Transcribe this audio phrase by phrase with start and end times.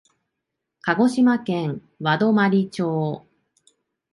[0.81, 2.33] 鹿児島県和泊
[2.71, 3.23] 町